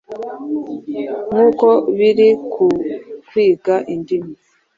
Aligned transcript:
Nk’uko 1.29 1.67
biri 1.97 2.29
ku 2.53 2.65
kwiga 3.27 3.75
indimi, 3.93 4.33